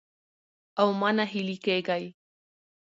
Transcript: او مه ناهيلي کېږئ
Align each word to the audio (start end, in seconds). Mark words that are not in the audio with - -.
او 0.81 0.87
مه 0.99 1.09
ناهيلي 1.17 1.57
کېږئ 1.65 2.05